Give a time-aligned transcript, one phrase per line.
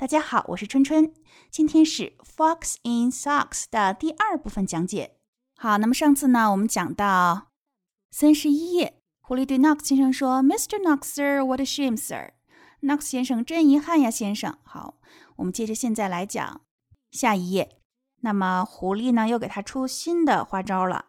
[0.00, 1.12] 大家好，我是春春。
[1.50, 5.16] 今天是 Fox in Socks 的第二部分讲解。
[5.56, 7.48] 好，那么上次呢，我们讲到
[8.12, 10.80] 三十一页，狐狸对 Knox 先生说：“Mr.
[10.80, 12.34] Knox, sir, what a shame, sir。
[12.80, 14.56] ”Knox 先生，真遗憾呀，先生。
[14.62, 15.00] 好，
[15.34, 16.60] 我们接着现在来讲
[17.10, 17.80] 下一页。
[18.20, 21.06] 那么狐狸呢，又给他出新的花招了。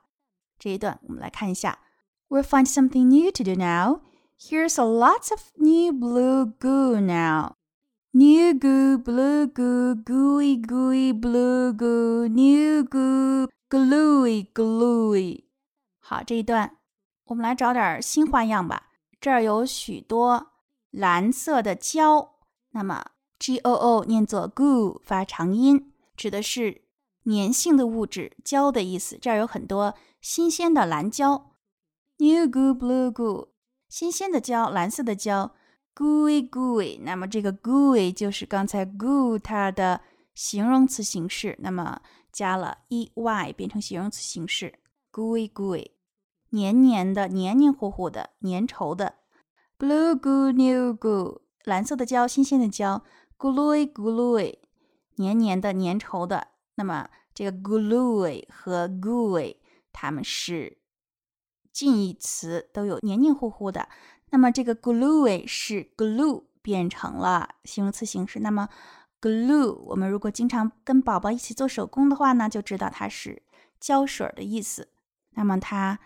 [0.57, 1.77] 这一段我们来看一下。
[2.27, 4.01] We'll find something new to do now.
[4.39, 7.58] Here's a lots of new blue goo now.
[8.11, 15.43] New goo, blue goo, gooey gooey blue goo, new goo, gluey gluey。
[15.99, 16.77] 好，这一段
[17.25, 18.87] 我们来找点新花样吧。
[19.21, 20.47] 这儿有许多
[20.89, 22.39] 蓝色的胶，
[22.71, 23.05] 那么
[23.37, 26.81] g o o 念作 goo 发长音，指的是
[27.25, 29.19] 粘性的物质胶的意思。
[29.21, 31.51] 这儿有很多新鲜的蓝胶
[32.17, 33.49] ，new goo, blue goo，
[33.87, 35.51] 新鲜的胶，蓝色的胶。
[35.95, 40.01] Gooey gooey，那么这个 gooey 就是刚才 goo 它的
[40.33, 44.79] 形容词形式，那么加了 e y 变成形容词形式
[45.11, 45.91] ，gooey gooey，
[46.51, 49.15] 黏黏的、黏黏糊糊的、粘稠的。
[49.77, 53.03] blue goo new goo，蓝色的胶、新鲜的胶。
[53.37, 54.59] gluey gluey，
[55.15, 56.49] 黏黏的、粘稠的。
[56.75, 59.55] 那么这个 gluey 和 gooey
[59.93, 60.77] 它们是
[61.71, 63.87] 近义词，都有黏黏糊糊的。
[64.31, 68.39] 那么这个 glue 是 glue 变成了形容词形式。
[68.39, 68.69] 那么
[69.21, 73.41] glue 我们如果经常跟宝宝一起做手工的话呢，就知道它是
[73.79, 74.89] 胶水的意思。
[75.31, 75.99] 那么它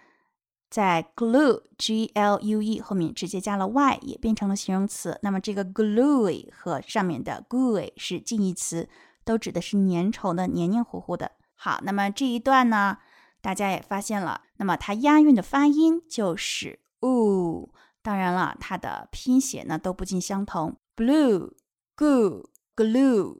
[0.70, 5.20] 在 glue g l u e 后面直接加了 y，也变成了形容词。
[5.22, 8.90] 那么这个 glue 和上面的 gooey 是近义词，
[9.24, 11.32] 都指的是粘稠的、黏黏糊糊的。
[11.56, 12.98] 好，那么这一段呢，
[13.42, 17.70] 大家也发现了，那么它押韵的发音就是 oo。
[18.04, 21.54] 当然了，它的拼写呢都不尽相同，blue、
[21.96, 23.40] goo、glue。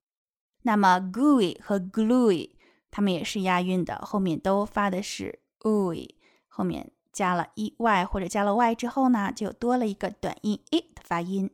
[0.64, 2.52] 那么 gooey 和 gluey，
[2.90, 6.16] 它们也是押韵的，后面都发的是 ooey，
[6.48, 11.52] 后面加了 e y 或者加了 y 之后呢，就多了一个短音 e 的发音。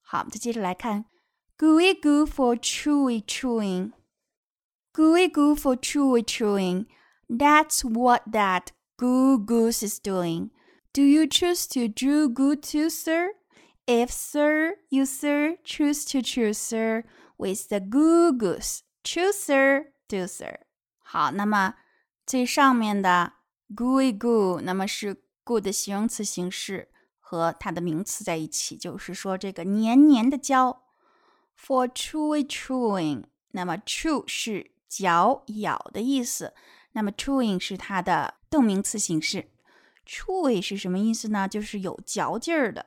[0.00, 1.06] 好，再接着来看
[1.58, 10.50] ，gooey goo for chewy chewing，gooey goo for chewy chewing，that's what that goo goose is doing。
[10.95, 13.29] Do you choose to do good to sir?
[13.87, 17.03] If sir, you sir choose to choose sir
[17.37, 20.59] with the good goose, choose sir, do sir.
[20.99, 21.75] 好，那么
[22.25, 23.33] 最上面的
[23.75, 26.89] gooey goo，那么是 good 的形容词形式
[27.19, 30.83] 和它的名词在一起，就是说这个黏黏的胶。
[31.57, 36.53] For chewy chewing，那么 chew 是嚼咬的意思，
[36.93, 39.49] 那么 chewing 是它的动名词形式。
[40.06, 41.48] Chewy 是什么意思呢？
[41.48, 42.86] 就是有嚼劲儿的。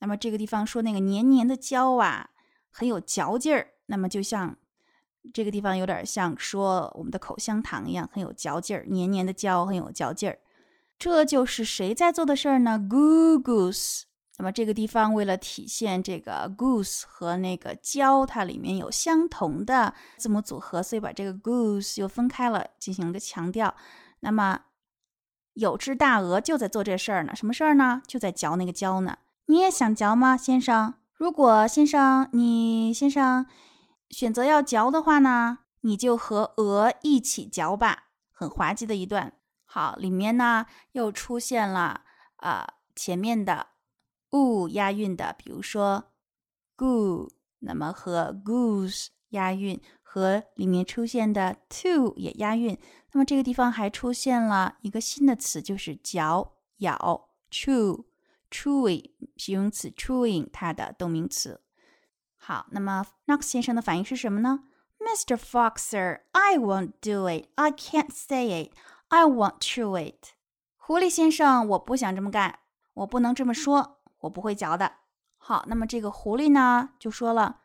[0.00, 2.30] 那么这个地方说那个黏黏的胶啊，
[2.70, 3.68] 很有嚼劲儿。
[3.86, 4.56] 那么就像
[5.32, 10.38] 这个地方有点像说我们的口香糖一样，很有嚼劲儿，黏黏的胶很有嚼劲儿。
[10.98, 14.02] 这就是谁在做的事儿呢？Goo goose。
[14.36, 23.74] 那么这个地方为了体现这个 goose 和那个胶它里面有相同的字母组合，所以把这个 goose 又分开了，进行了强调。
[24.20, 24.60] 那么
[25.54, 28.02] 有只大鹅就在做这事儿呢，什么事儿呢？
[28.06, 29.18] 就在嚼那个胶呢。
[29.46, 30.94] 你也想嚼吗，先生？
[31.14, 33.46] 如果先生你先生
[34.10, 38.04] 选择要嚼的话呢，你就和鹅一起嚼吧。
[38.32, 39.32] 很滑稽的一段。
[39.64, 42.02] 好，里面呢又出现了
[42.38, 42.66] 呃
[42.96, 43.68] 前面的
[44.30, 46.12] u 押韵的，比如说
[46.76, 49.80] goo，那么和 goose 押韵。
[50.02, 52.78] 和里面出现的 to 也押韵，
[53.14, 58.04] 那么这个地方还出现了一个新的词，就是嚼咬 chew、
[58.50, 61.60] chewy 形容词 chewing 它的动名词。
[62.36, 64.64] 好，那么 Knox 先生的反应是什么呢
[64.98, 65.36] ？Mr.
[65.36, 70.30] Foxer，I won't do it，I can't say it，I won't chew it。
[70.76, 72.58] 狐狸先生，我不想这么干，
[72.94, 74.90] 我不能这么说，我不会嚼的。
[75.36, 77.60] 好，那么这个狐狸呢就说了。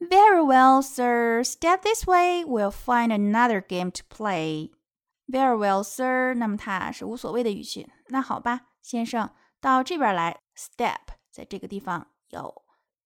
[0.00, 1.42] Very well, sir.
[1.44, 2.44] Step this way.
[2.44, 4.72] We'll find another game to play.
[5.28, 6.34] Very well, sir.
[6.34, 7.88] 那么它是无所谓的语气。
[8.08, 9.30] 那好吧，先生，
[9.60, 10.40] 到这边来。
[10.56, 12.62] Step 在这个地方有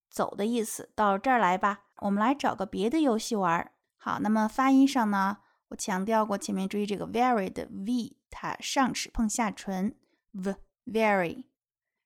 [0.08, 0.90] 走的意思。
[0.94, 3.70] 到这儿来吧，我们来找个别的游戏玩。
[3.98, 5.36] 好，那么发音上呢，
[5.69, 9.94] 我强调过，前面注意这个 very 的 v，它上齿碰下唇
[10.32, 10.54] ，v
[10.86, 11.44] very。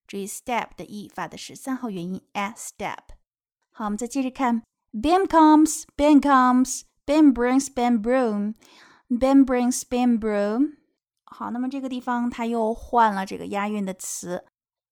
[0.05, 3.15] 注意 step 的 e 发的是三号元音 s step。
[3.71, 4.65] 好，我们再接着看。
[4.93, 8.55] Ben comes, Ben comes, Ben brings Ben broom,
[9.09, 10.77] Ben brings Ben broom。
[11.25, 14.45] 好，那么这个地方它又换了这个押韵的词。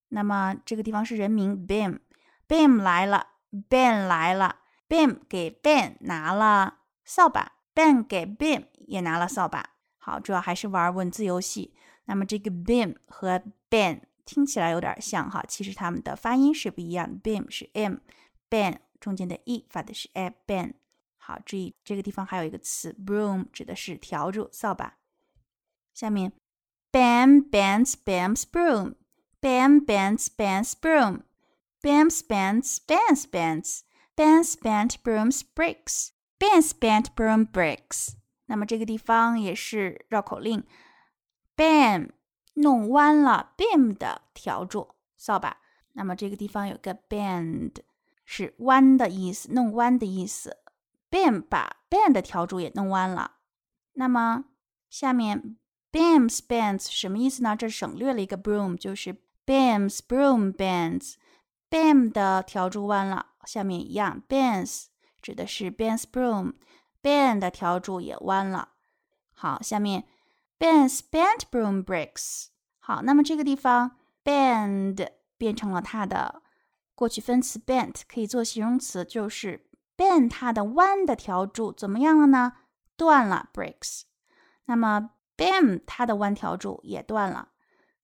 [0.09, 3.27] 那么这个地方是人名 Ben，Ben 来了
[3.69, 4.57] ，Ben 来了。
[4.87, 9.71] ，Bim 给 Ben 拿了扫把，Ben 给 Bim 也拿了扫把。
[9.97, 11.73] 好，主要还是玩文字游戏。
[12.05, 17.17] 那么这个 Bim 和 Ben 听起来有点像哈，其实它们的发音是不一样的。
[17.19, 20.73] Bim 是 m，Ben 中间的 e 发的是 a，Ben。
[21.27, 24.99] 好，注意这个地方还有一个词 broom，指的是笤帚、扫把。
[25.91, 26.33] 下面
[26.91, 37.51] Bam bends Bam's broom，Bam bends Bam's broom，bam's bends Bam's bends，Bam bent broom's bricks，Bam bent broom
[37.51, 38.09] bricks。
[38.45, 40.63] 那么这个地方也是绕口令
[41.57, 42.11] ，Bam
[42.53, 45.57] 弄弯了 Bam 的笤帚、扫把。
[45.93, 47.77] 那么这个地方有个 bend，
[48.25, 50.57] 是弯的意思，弄弯的意思。
[51.15, 53.37] Bam 把 Ben 的笤帚也弄弯了。
[53.93, 54.43] 那么
[54.89, 55.55] 下面
[55.89, 57.55] Bam's bends 什么意思呢？
[57.55, 59.15] 这省略了一个 broom，就是
[59.45, 61.13] Bam's broom bends。
[61.69, 63.27] Bam 的笤帚弯了。
[63.45, 64.87] 下面一样，bends
[65.21, 68.73] 指的是 Ben's broom，Ben 的笤帚也弯了。
[69.31, 70.03] 好，下面
[70.59, 72.47] Ben's bent broom breaks。
[72.79, 75.07] 好，那么这个地方 bend
[75.37, 76.41] 变成了它的
[76.93, 79.69] 过去分词 bent，可以做形容词，就是。
[79.97, 82.53] Ben 它的弯的条柱怎么样了呢？
[82.97, 84.01] 断了，breaks。
[84.65, 87.49] 那么 Bam 它的弯条柱也断了。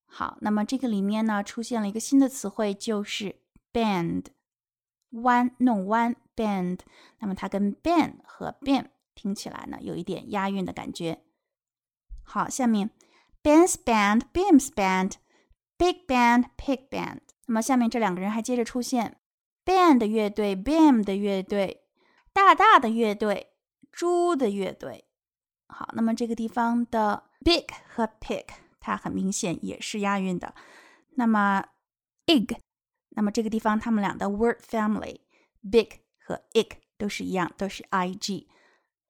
[0.05, 3.37] 好，那么这个里面呢出现了一个新的词汇，就是
[3.71, 4.25] bend，
[5.11, 6.79] 弯，弄弯，bend。
[7.19, 11.23] 那么它跟 Ben 和 Bam 听起来呢有一点押韵的感觉。
[12.23, 12.89] 好，下面
[13.41, 17.19] Ben's band，Bam's band，Big band，Pig band。
[17.45, 19.17] 那么下面这两个人还接着出现
[19.65, 21.80] ，Band 乐队，Bam 的乐队。
[22.33, 23.53] 大大的乐队，
[23.91, 25.05] 猪的乐队。
[25.67, 28.45] 好，那么这个地方的 big 和 pig，
[28.79, 30.53] 它很明显也是押韵的。
[31.15, 31.63] 那么
[32.25, 32.57] ig，
[33.09, 35.21] 那么这个地方它们俩的 word family
[35.61, 38.47] big 和 ig 都是一样，都是 ig。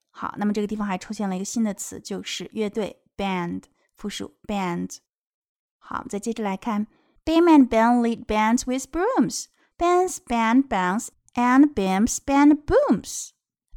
[0.10, 3.64] 好，那么这个地方还出现了一个新的词，就是乐队 band，
[3.96, 4.98] 复数 band。
[5.78, 6.88] 好，再接着来看
[7.26, 9.46] ，Bam and Ben lead bands with brooms.
[9.78, 13.30] Ben's band bounce And Bam's band booms.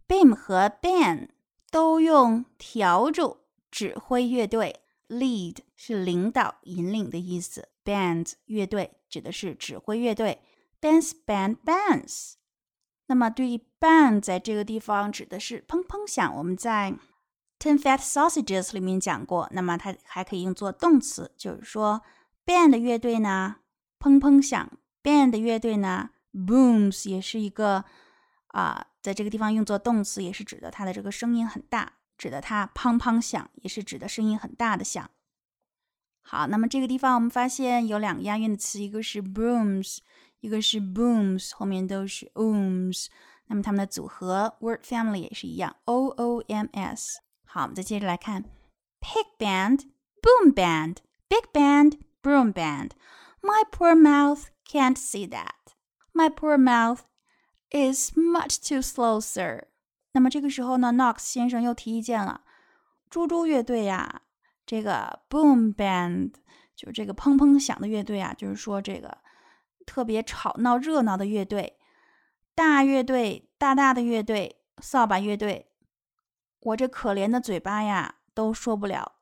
[0.08, 1.28] Bam 和 Ben
[1.70, 3.38] 都用笤帚
[3.70, 4.80] 指挥乐队。
[5.08, 7.68] Lead 是领导、引领的意思。
[7.84, 10.40] Band 乐队指的是指挥乐队。
[10.80, 12.34] Ben's band bands。
[13.06, 16.34] 那么对于 band 在这个地方指的是砰砰响。
[16.36, 16.94] 我们在
[17.60, 19.48] Ten Fat Sausages 里面讲过。
[19.52, 22.02] 那么它还可以用作动词，就是说
[22.44, 23.56] band 乐队呢
[24.00, 24.72] 砰砰响
[25.02, 26.10] ，band 乐队呢。
[26.34, 27.84] Booms 也是一个
[28.48, 35.08] 啊，在这个地方用作动词，也是指的它的这个声音很大，指的它砰砰响，也是指的声音很大的响。
[36.22, 39.98] 好，那么这个地方我们发现有两个押韵的词，一个是 booms，
[40.40, 43.06] 一个是 booms，后面都是 ooms。
[43.46, 47.20] 那么它们的组合 word family 也是一样，o o m s。
[47.44, 48.42] 好，我们再接着来看
[49.00, 52.92] ，pig band，boom band，big band，broom band。
[53.42, 55.63] My poor mouth can't see that。
[56.14, 57.00] My poor mouth
[57.70, 59.66] is much too slow, sir。
[60.12, 62.42] 那么这个时候呢，Knox 先生又提意见了。
[63.10, 64.22] 猪猪乐队呀，
[64.64, 66.34] 这个 Boom Band
[66.76, 69.18] 就是这个砰砰响的乐队啊，就是说这个
[69.84, 71.78] 特别吵闹热闹的乐队，
[72.54, 75.72] 大乐队，大大的乐队，扫把乐队。
[76.60, 79.16] 我这可怜的嘴巴呀，都说不了。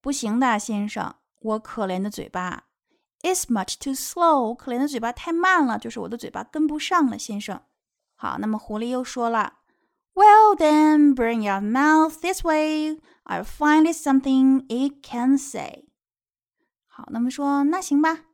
[0.00, 2.64] 不行的，先生，我可怜的嘴巴。
[3.24, 7.62] Is much too slow，可怜的嘴巴太慢了，就是我的嘴巴跟不上了，先生。
[8.14, 9.60] 好，那么狐狸又说了
[10.12, 13.00] ，Well then, bring your mouth this way.
[13.24, 15.86] I'll find it something it can say.
[16.86, 18.26] 好，那么说那行吧，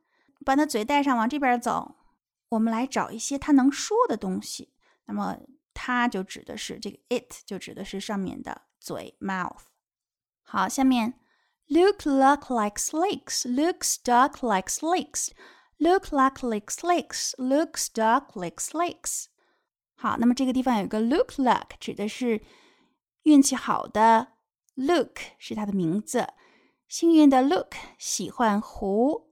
[0.43, 1.95] 把它嘴带上，往这边走，
[2.49, 4.73] 我们来找一些它能说的东西。
[5.05, 5.37] 那么
[5.73, 9.63] 它就指的是这个 it，就指的是上面的嘴 mouth。
[10.43, 11.20] 好，下面。
[11.67, 15.31] Look luck like snakes, look stuck like snakes,
[15.77, 19.27] look like like snakes, look stuck like snakes。
[19.95, 22.41] 好，那么这个地方有个 look luck，指的是
[23.23, 24.33] 运气好的
[24.75, 26.27] look 是它的名字，
[26.87, 29.31] 幸运的 look 喜欢湖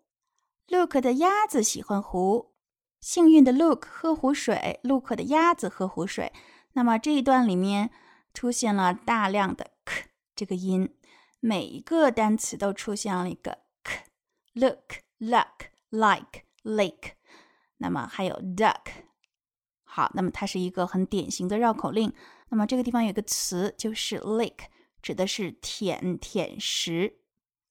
[0.68, 2.54] ，look 的鸭子喜欢湖，
[3.02, 6.32] 幸运的 look 喝湖水，look 的鸭子喝湖水。
[6.74, 7.90] 那么这一段里面
[8.34, 10.06] 出现了大量的 k
[10.36, 10.96] 这个音。
[11.40, 17.14] 每一个单词都出现了一个 k，look、luck、like、lake，
[17.78, 18.82] 那么还有 duck。
[19.84, 22.14] 好，那么它是一个很典型的绕口令。
[22.50, 24.66] 那么这个地方有个词就是 lake，
[25.02, 27.20] 指的是舔舔食。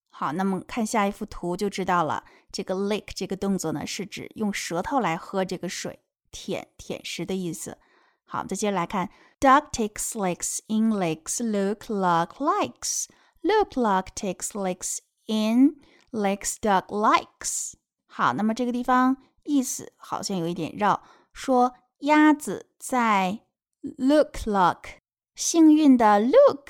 [0.09, 2.25] 好，那么看下一幅图就知道了。
[2.51, 7.79] 这个 lake 这个动作呢，是指用舌头来喝这个水，舔舔食的意思。
[8.25, 11.43] 好，再接着来看，Duck takes licks in lakes.
[11.43, 13.07] Look, luck likes.
[13.43, 15.77] Look, luck takes licks in
[16.11, 16.57] lakes.
[16.61, 17.75] Duck likes.
[18.07, 21.03] 好，那么这个地方意思好像有一点绕，
[21.33, 23.47] 说鸭子在
[23.81, 24.99] look luck
[25.35, 26.69] 幸运的 look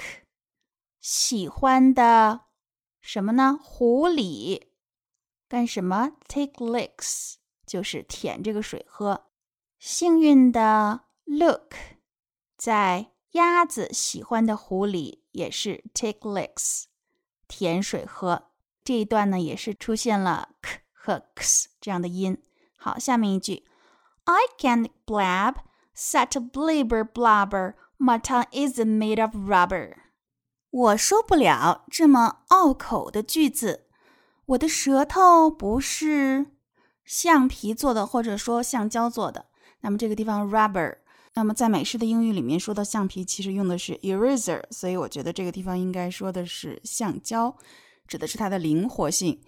[1.00, 2.42] 喜欢的
[3.00, 3.58] 什么呢？
[3.62, 4.72] 湖里
[5.48, 9.24] 干什么？Take licks 就是舔这个水喝。
[9.78, 11.74] 幸运的 look
[12.56, 16.84] 在鸭子喜欢的湖里也是 take licks，
[17.46, 18.50] 舔水喝。
[18.82, 22.42] 这一段呢也是出现了 k 和 x 这样的音。
[22.76, 23.66] 好，下面一句
[24.24, 25.56] ，I can't blab
[25.94, 27.74] such a blibber blabber.
[27.98, 29.96] My tongue isn't made of rubber.
[30.70, 33.88] 我说不了这么拗口的句子。
[34.46, 36.46] 我的舌头不是
[37.04, 39.46] 橡皮做的，或者说橡胶做的。
[39.80, 40.98] 那么这个地方 rubber，
[41.38, 47.56] 那么在美式的英语里面说到橡皮，其实用的是 eraser，所以我觉得这个地方应该说的是橡胶，
[48.08, 49.40] 指的是它的灵活性。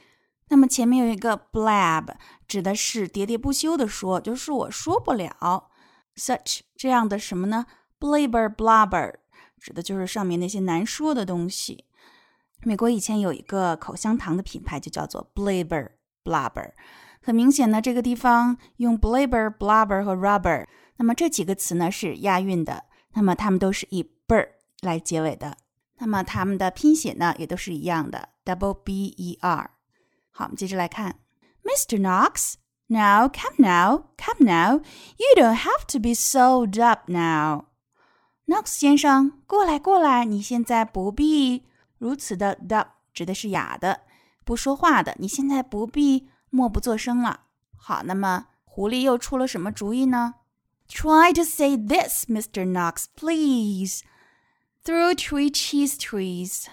[0.50, 2.14] 那么前面有一个 blab，
[2.46, 5.68] 指的是喋喋不休的说，就是我说不了
[6.14, 7.66] such 这样的什么呢
[7.98, 9.14] ？blabber blabber，
[9.58, 11.86] 指的就是上面那些难说的东西。
[12.62, 15.88] 美国以前有一个口香糖的品牌，就叫做 blabber
[16.22, 16.70] blabber。
[17.20, 20.64] 很明显呢，这个地方用 blabber、blabber 和 rubber，
[21.00, 24.50] 那么这几个词呢是押韵的，那么它们都是以 ber
[24.82, 25.56] 来结尾的，
[25.96, 29.70] 那么它们的拼写呢也都是一样的，double b e r。
[30.30, 31.20] 好，我们接着来看
[31.64, 31.98] ，Mr.
[31.98, 32.56] Knox。
[32.88, 34.82] Now, come now, come now.
[35.16, 37.64] You don't have to be sold up now.
[38.46, 41.64] Knox 先生，过来过来，你现在不必
[41.96, 44.02] 如此的 dub 指的是哑的，
[44.44, 46.28] 不说话的，你现在不必。
[46.50, 47.44] 默不作声了。
[47.76, 50.34] 好，那么狐狸又出了什么主意呢
[50.89, 52.65] ？Try to say this, Mr.
[52.65, 54.03] Knox, please.
[54.83, 56.69] Through three cheese trees,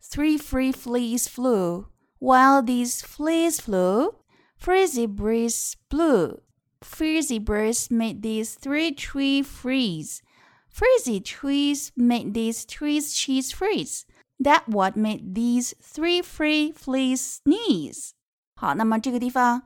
[0.00, 1.88] three free fleas flew.
[2.18, 4.14] While these fleas flew,
[4.56, 6.40] Frizzy breeze blew.
[6.82, 10.22] Frizzy breeze made these three trees freeze.
[10.68, 14.06] Frizzy trees made these trees cheese freeze.
[14.40, 18.14] That what made these three free fleas sneeze.
[18.56, 19.62] 好，那么这个地方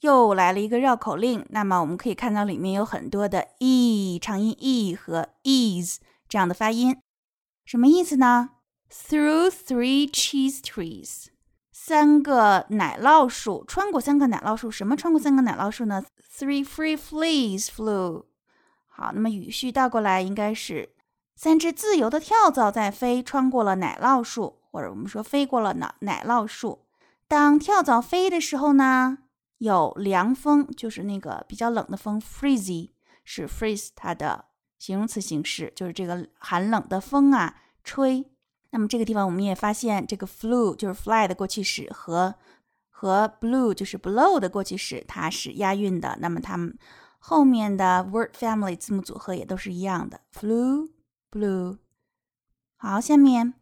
[0.00, 1.44] 又来了一个绕口令。
[1.50, 6.96] 那么我们可以看到里面有很多的 e 长音 e 和 is 这样的发音，
[7.64, 8.50] 什么意思呢
[8.90, 11.26] ？Through three cheese trees，
[11.72, 16.04] 三个奶酪树穿过三个奶酪树，什么穿过三个奶酪树呢
[16.38, 18.24] ？Three free fleas flew。
[18.86, 20.90] 好，那么语序倒过来应该是
[21.36, 26.86] 三只自由的跳蚤在飞，穿过了奶酪树，或者我们说飞过了奶奶酪树。
[27.28, 29.18] 当跳蚤飞的时候呢，
[29.60, 32.90] 有凉风，就是那个比较冷的风，freezy
[33.24, 34.46] 是 freeze 它的
[34.78, 38.24] 形容词形式，就是这个寒冷的风啊吹。
[38.70, 42.34] 那么这个地方我们也发现，这个 flew 就是 fly 的过去式和
[42.88, 46.16] 和 blue 就是 blow 的过去式，它是押韵的。
[46.20, 46.78] 那么它们
[47.18, 50.88] 后面的 word family 字母组合也都是一样的，flew
[51.30, 51.76] blue。
[52.78, 53.52] 好，下面。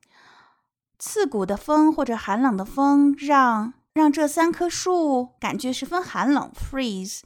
[1.00, 7.21] 刺骨的风或者寒冷的风，让让这三棵树感觉十分寒冷，freeze。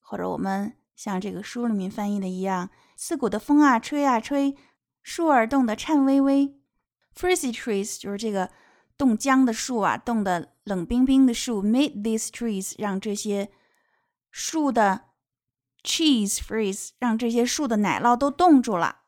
[0.00, 4.56] 或者我们像这个书里面翻译的一样，刺骨的风啊，吹啊吹，
[5.02, 6.58] 树儿冻得颤巍巍。
[7.14, 8.50] Freezy trees 就是这个
[8.96, 11.62] 冻僵的树啊，冻得冷冰冰的树。
[11.62, 13.50] Made these trees 让这些
[14.30, 15.02] 树的
[15.82, 19.02] cheese freeze 让这些树的奶酪都冻住了，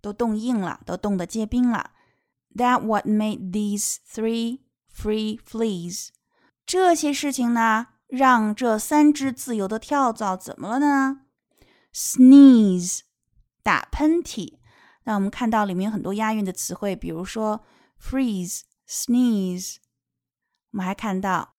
[0.00, 1.90] 都冻硬了，都冻得结冰了。
[2.54, 4.60] That what made these three
[4.94, 6.10] free fleas？
[6.66, 11.20] 这些事情呢，让这三只自由的跳蚤怎么了呢
[11.92, 13.00] ？Sneeze，
[13.62, 14.58] 打喷嚏。
[15.04, 17.62] 那我们看到里面很多押韵的词汇，比如说
[18.00, 19.76] freeze、sneeze。
[20.70, 21.54] 我们还看到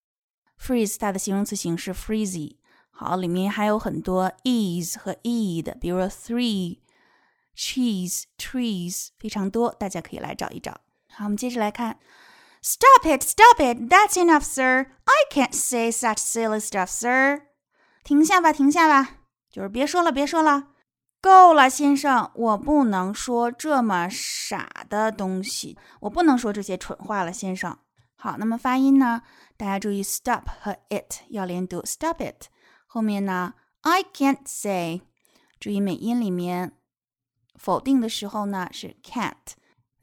[0.60, 2.56] freeze 它的形容词形式 freezy。
[2.90, 6.80] 好，里面还有很多 is 和 e 的，比如说 three、
[7.54, 10.80] cheese、trees，非常多，大家可以来找一找。
[11.12, 11.98] 好，我们接着来看。
[12.68, 13.22] Stop it!
[13.22, 13.88] Stop it!
[13.88, 14.86] That's enough, sir.
[15.04, 17.42] I can't say such silly stuff, sir.
[18.02, 19.18] 停下吧，停下吧，
[19.48, 20.70] 就是别说了，别说了，
[21.20, 27.78] 够了，先生，我不能说这么傻的东西，我不能说这些蠢话了，先生。
[28.16, 29.22] 好，那么发音呢？
[29.56, 32.48] 大家注意，stop 和 it 要连读，stop it。
[32.88, 35.02] 后面呢，I can't say，
[35.60, 36.72] 注意美音里面
[37.54, 39.54] 否定的时候呢是 can't。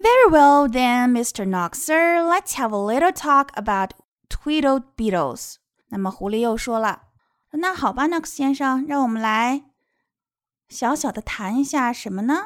[0.03, 1.45] Very well, then, Mr.
[1.45, 2.23] Knox, sir.
[2.23, 3.91] Let's have a little talk about
[4.29, 5.57] Tweedle Beetles.
[5.89, 9.65] 那么狐狸又说了：“那好吧，Knox 先生，让我们来
[10.69, 12.45] 小小的谈一下什么呢？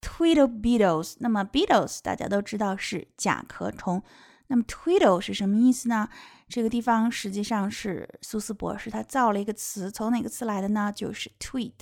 [0.00, 1.16] Twiddle beetles。
[1.18, 4.02] 那么 beetles 大家都知道是甲壳虫。
[4.48, 6.08] 那么 twiddle 是什么意思呢？
[6.48, 10.92] 这个地方实际上是苏斯博士他造了一个词，从哪个词来的呢？
[10.94, 11.72] 就是 tweet。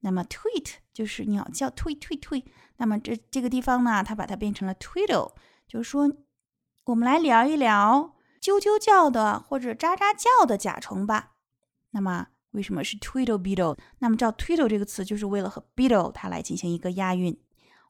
[0.00, 2.44] 那么 tweet 就是鸟叫，tweet tweet tweet。
[2.76, 5.32] 那么这这个地方呢，它把它变成了 twiddle，
[5.68, 6.10] 就是说
[6.84, 11.32] 我们来聊一聊啾啾叫的或者喳喳叫的甲虫吧。
[11.90, 13.76] 那么为什么是 twiddle beetle？
[13.98, 17.38] 那么叫 twiddle 这个词就是为了和 beetle 它来进行一个押韵。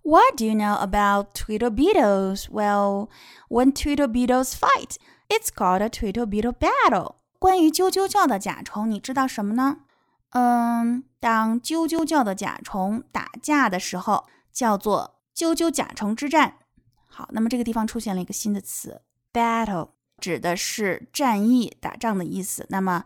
[0.02, 2.46] What do you know about twiddle beetles?
[2.50, 3.10] Well,
[3.48, 4.96] when twiddle beetles fight,
[5.28, 7.16] it's called a twiddle beetle battle.
[7.38, 9.84] 关于啾啾叫的甲虫，你知道什么呢？
[10.30, 16.58] 嗯，当啾啾叫的甲虫打架的时候，叫做啾啾甲虫之战。
[17.06, 22.66] 好，那么这个地方出现了一个新的词，battle，指的是战役、打仗的意思。
[22.70, 23.04] 那么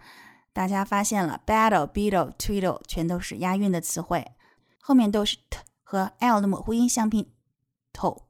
[0.53, 4.33] 大家发现了，battle、beetle、tweedle 全都是押韵的词汇，
[4.81, 5.59] 后面都是 t。
[5.87, 7.31] 和 l 的模糊音相拼
[7.93, 8.23] t。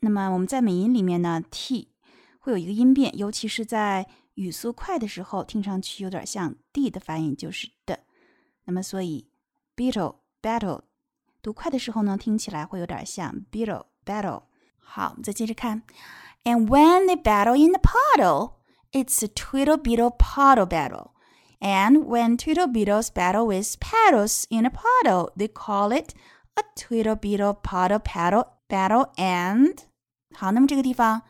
[0.00, 1.92] 那么我们在美音里面呢，t
[2.40, 8.00] 会有一个音变，尤其是在语速快的时候，听上去有点像 d 的发音，就是的。
[8.65, 9.29] 那么所以
[9.75, 10.81] beetle battle
[11.41, 14.43] 读快的时候呢，听起来会有点像 beetle battle。
[14.77, 15.83] 好，我们再接着看，
[16.43, 18.53] and when they battle in the puddle,
[18.91, 21.11] it's a twiddle beetle puddle battle.
[21.59, 26.15] And when twiddle beetles battle with paddles in a puddle, they call it
[26.55, 29.77] A twiddle beetle paddle paddle battle and
[30.33, 31.21] 好，那么这个地方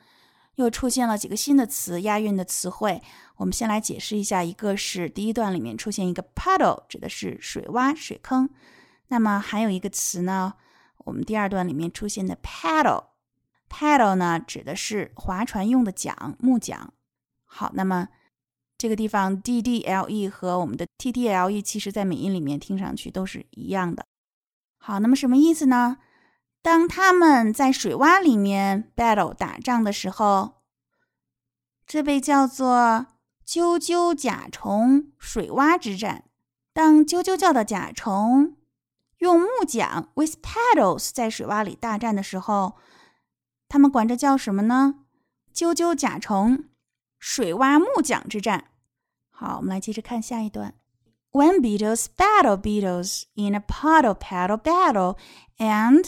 [0.56, 3.04] 又出现了几个新的词，押韵的词汇。
[3.37, 8.49] 我们先来解释一下，一个是第一段里面出现一个 puddle，指的是水洼、水坑。
[9.09, 10.55] 那么还有一个词呢，
[10.99, 16.93] 我们第二段里面出现的 paddle，paddle 呢指的是划船用的桨、木桨。
[17.45, 18.09] 好，那么
[18.79, 24.07] 这个地方 d d l e 和我们的 t t l e，其实在美音里面听上去都是一样的。
[24.79, 25.99] 好，那么什么意思呢？
[26.63, 30.63] 当他们在水洼里面 battle 打仗的时候，
[31.87, 33.07] 这被叫做
[33.47, 36.25] 啾啾甲虫水洼之战。
[36.73, 38.57] 当啾啾叫的甲虫
[39.19, 42.77] 用木桨 with paddles 在水洼里大战的时候，
[43.69, 44.97] 他们管这叫什么呢？
[45.55, 46.65] 啾啾甲虫
[47.19, 48.65] 水洼木桨之战。
[49.31, 50.75] 好，我们来接着看下一段。
[51.33, 55.17] when beetles battle beetles in a puddle paddle battle
[55.59, 56.05] and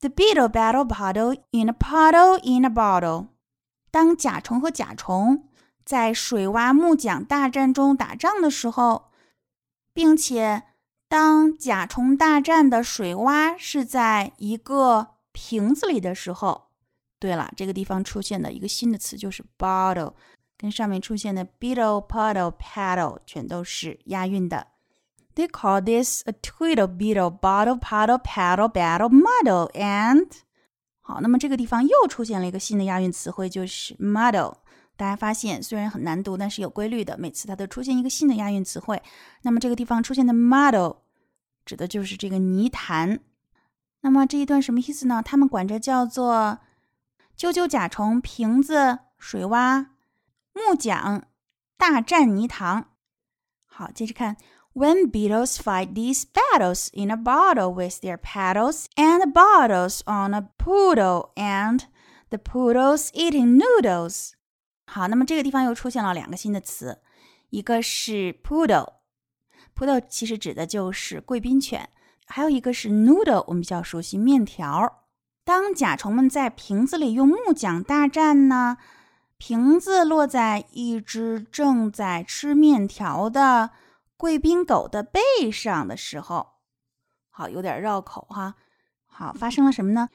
[0.00, 3.28] the beetle battle puddle in a puddle in a bottle。
[3.90, 5.45] 当甲虫和甲虫
[5.86, 9.04] 在水洼木桨大战中打仗的时候，
[9.94, 10.64] 并且
[11.08, 16.70] 当甲虫大战的水洼是在一个瓶子里的时候，
[17.20, 20.14] 对了，这个地方出现的一个新的词就是 bottle。
[20.58, 24.68] 跟上面出现的 beetle, puddle, paddle 全都是押韵的。
[25.34, 30.26] They call this a twiddle, beetle, bottle, puddle, paddle, battle, muddle, and
[31.02, 34.54] 好，那么这个地方又出现了一个新的押韵词汇，就是 muddle。
[34.96, 39.02] 大家发现虽然很难读，但是有规律的，每次它都出现一个新的押韵词汇。
[39.42, 40.96] 那么这个地方出现的 muddle
[41.64, 43.20] 指的就是这个泥潭。
[44.00, 45.22] 那么这一段什么意思呢？
[45.22, 46.58] 他们管这叫做
[47.36, 49.86] 啾啾甲虫瓶子水洼。
[50.52, 51.24] 木桨
[51.76, 52.88] 大战泥塘。
[53.66, 54.36] 好，接着看。
[54.72, 61.30] When beetles fight these battles in a bottle with their paddles and bottles on a poodle
[61.34, 61.84] and
[62.28, 64.32] the poodles eating noodles。
[64.86, 67.02] 好，那么这个地方又出现了两个新的词，
[67.50, 71.90] 一个是 poodle，poodle 其实指的就是贵宾犬，
[72.26, 75.02] 还有一个是 noodle，我们比较熟悉面条。
[75.44, 78.78] 当甲虫们在瓶子里用木桨大战呢？
[79.38, 83.70] 瓶子落在一只正在吃面条的
[84.16, 85.20] 贵宾狗的背
[85.52, 86.54] 上的时候，
[87.28, 88.54] 好，有点绕口哈。
[89.04, 90.08] 好，发生了什么呢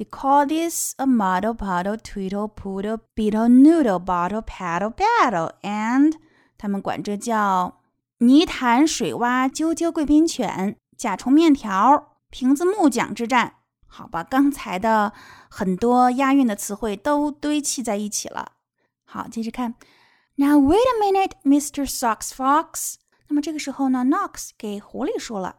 [0.00, 6.14] ？They call this a muddle puddle twiddle poodle beetle noodle bottle paddle battle, and
[6.56, 7.82] 他们管这叫
[8.20, 13.56] 泥潭水洼啾啾贵宾犬甲虫面条瓶子木桨之战。
[13.86, 15.12] 好吧，刚才的
[15.50, 18.52] 很多押韵的词汇都堆砌在一起了。
[19.04, 19.74] 好，接着看。
[20.36, 21.86] Now wait a minute, Mr.
[21.86, 22.94] Socks Fox。
[23.28, 25.56] 那么这个时候呢，Knox 给狐狸说了：“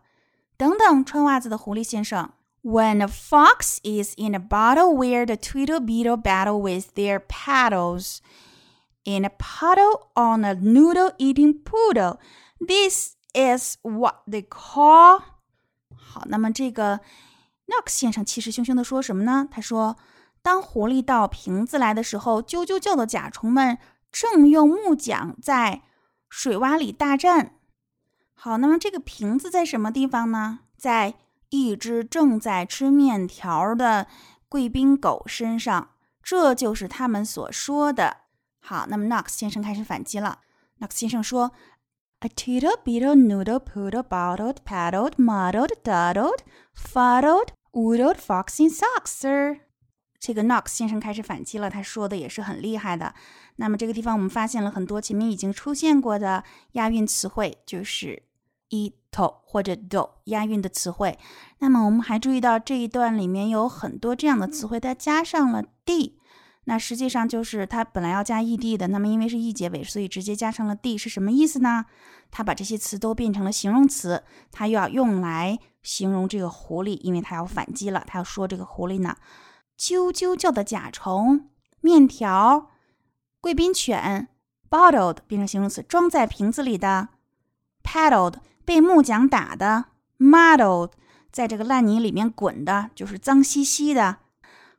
[0.58, 2.32] 等等，穿袜子的狐狸先生。
[2.63, 8.19] When a fox is in a bottle where the tweedlebeetle battle with their paddles,
[9.05, 12.19] in a puddle on a noodle-eating poodle,
[12.59, 15.23] this is what they call。”
[15.97, 17.01] 好，那么这个
[17.67, 19.49] Knox 先生气势汹汹地说什么呢？
[19.51, 19.97] 他说。
[20.43, 23.79] 当狐狸到瓶子来的时候，啾啾叫的甲虫们
[24.13, 25.83] 正用木桨在
[26.29, 27.57] 水洼里大战。
[28.33, 30.61] 好，那么这个瓶子在什么地方呢？
[30.77, 31.15] 在
[31.52, 34.08] 一只正在吃面条的
[34.50, 35.92] 贵宾狗身上。
[36.24, 38.18] 这就是他们所说的。
[38.60, 40.40] 好，那么 Knox 先生开始反击了。
[40.80, 41.52] Knox 先生说
[42.20, 46.40] ：“A tittle bittle noodle poodle bottled paddled muddled duddled
[46.76, 49.62] fuddled woodled fox in socks, sir。”
[50.20, 53.16] 这个 Knox 先生开始反击了，他说的也是很厉害的。
[53.56, 58.22] 那么这个地方我们发现了很多前面已经出现过的押韵词汇，就是
[58.72, 61.18] e to 或者 do 押韵的词汇。
[61.60, 66.18] 那么我们还注意到这一段里面有很多这样的词汇，它加上了 d。
[66.66, 71.86] 那实际上就是它本来要加 e d 的，那么因为是 e 结尾，所以直接加上了 d 是什么意思呢？
[72.30, 79.18] 它把这些词都变成了形容词，它又要用来形容这个狐狸，因为它要反击了，它要说这个狐狸呢，
[79.78, 81.50] 啾啾叫的甲虫，
[81.82, 82.70] 面条，
[83.42, 84.30] 贵宾犬
[84.70, 87.10] ，bottled 变成形容词，装在瓶子里的
[87.84, 89.86] ，paddled 被木桨打的
[90.20, 90.92] ，muddled
[91.32, 94.18] 在这个烂泥里面滚的，就是脏兮兮的。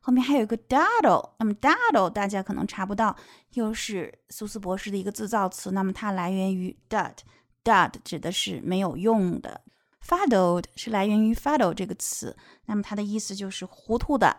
[0.00, 3.16] 后面还有一个 daddle，那么 daddle 大家可能查不到，
[3.52, 5.70] 又是苏斯博士的一个自造词。
[5.70, 9.60] 那么它来源于 dud，dud 指的是没有用的。
[10.04, 14.36] fuddled 是来源于 fuddle 这个词，那么它的意思就是糊涂的，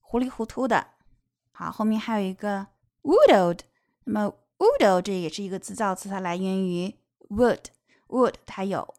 [0.00, 0.88] 糊里糊涂的。
[1.52, 2.66] 好，后面还有一个
[3.02, 3.60] woodled，
[4.04, 6.94] 那么 woodle 这也是一个自造词，它来源于
[7.30, 7.60] wood
[8.12, 8.94] Wood 它有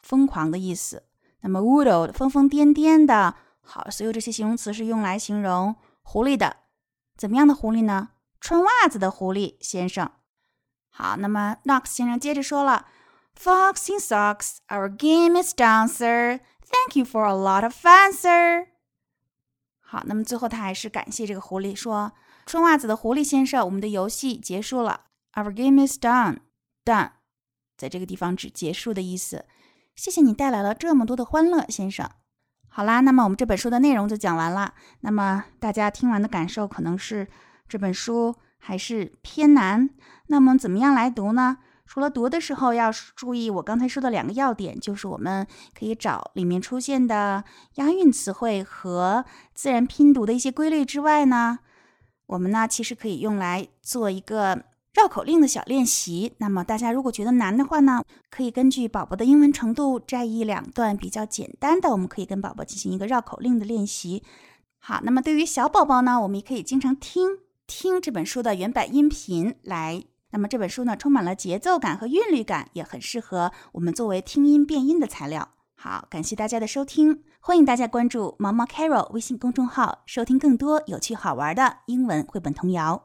[0.00, 1.04] 疯狂的意思。
[1.40, 3.34] 那么 woodled 疯疯癫癫的。
[3.62, 6.56] 好，所有这些形容词是用来形容狐狸的。
[7.16, 8.10] 怎么样的狐狸呢？
[8.40, 10.10] 穿袜子的狐狸先生。
[10.90, 12.86] 好，那么 Knox 先生接着说了
[13.38, 16.40] ：“Fox in socks, our game is done, sir.
[16.60, 18.68] Thank you for a lot of fun, sir.”
[19.80, 22.12] 好，那么最后他还是感谢这个狐狸，说
[22.46, 25.06] ：“穿袜子的狐狸先生，我们的游戏结束了。
[25.34, 26.38] Our game is done.
[26.84, 27.10] Done，
[27.76, 29.44] 在这个地方指结束的意思。
[29.94, 32.08] 谢谢你带来了这么多的欢乐，先生。”
[32.68, 34.74] 好啦，那么我们这本书的内容就讲完了。
[35.00, 37.26] 那么大家听完的感受可能是
[37.66, 39.88] 这本书还是偏难。
[40.26, 41.56] 那么怎么样来读呢？
[41.86, 47.44] 除了读的时候要注意我刚才说的两个要点，就是我们可以找里面出现的
[47.76, 51.60] 押韵词汇和自然拼读的一些规律之外呢，
[52.26, 54.64] 我们呢其实可以用来做一个。
[54.96, 64.22] 绕口令的小练习，那么大家如果觉得难的话呢，可以根据宝宝的英文程度摘一两段比较简单的，我们可以跟宝宝进行一个绕口令的练习。
[64.78, 67.28] 好，那么对于小宝宝呢，我们也可以经常听
[67.66, 70.02] 听这本书的原版音频来。
[70.30, 75.50] 那么这本书呢，充满了节奏感和韵律感，也很适合我们作为听音辨音的材料。
[75.74, 83.04] 好，感谢大家的收听，欢迎大家关注毛毛 Carol 微信公众号，收听更多有趣好玩的英文绘本童谣。